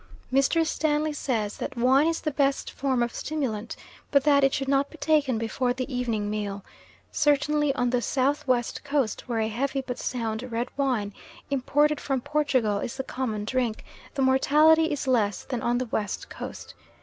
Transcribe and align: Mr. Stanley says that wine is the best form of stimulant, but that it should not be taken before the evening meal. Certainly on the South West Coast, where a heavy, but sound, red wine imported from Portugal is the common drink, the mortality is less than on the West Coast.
Mr. 0.33 0.65
Stanley 0.65 1.13
says 1.13 1.57
that 1.57 1.77
wine 1.77 2.07
is 2.07 2.21
the 2.21 2.31
best 2.31 2.71
form 2.71 3.03
of 3.03 3.13
stimulant, 3.13 3.75
but 4.09 4.23
that 4.23 4.43
it 4.43 4.51
should 4.51 4.67
not 4.67 4.89
be 4.89 4.97
taken 4.97 5.37
before 5.37 5.73
the 5.73 5.95
evening 5.95 6.27
meal. 6.27 6.65
Certainly 7.11 7.71
on 7.75 7.91
the 7.91 8.01
South 8.01 8.47
West 8.47 8.83
Coast, 8.83 9.25
where 9.29 9.37
a 9.41 9.47
heavy, 9.47 9.83
but 9.85 9.99
sound, 9.99 10.41
red 10.51 10.69
wine 10.75 11.13
imported 11.51 12.01
from 12.01 12.19
Portugal 12.19 12.79
is 12.79 12.97
the 12.97 13.03
common 13.03 13.45
drink, 13.45 13.83
the 14.15 14.23
mortality 14.23 14.85
is 14.91 15.05
less 15.05 15.43
than 15.43 15.61
on 15.61 15.77
the 15.77 15.85
West 15.85 16.31
Coast. 16.31 16.73